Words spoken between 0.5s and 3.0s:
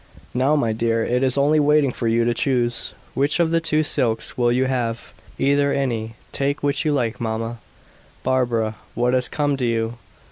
my dear, it is only waiting for you to choose.